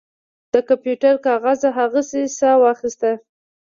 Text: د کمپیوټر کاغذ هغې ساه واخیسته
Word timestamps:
د 0.53 0.55
کمپیوټر 0.69 1.13
کاغذ 1.27 1.59
هغې 1.77 2.23
ساه 2.39 2.57
واخیسته 2.63 3.11